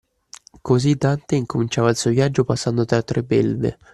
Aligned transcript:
Così 0.61 0.95
Dante 0.95 1.35
incominciava 1.35 1.91
il 1.91 1.95
suo 1.95 2.09
viaggio 2.09 2.43
passando 2.43 2.85
tra 2.85 3.03
tre 3.03 3.21
belve 3.21 3.77